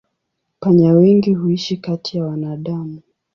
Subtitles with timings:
[0.59, 3.01] Panya wengi huishi kati ya wanadamu.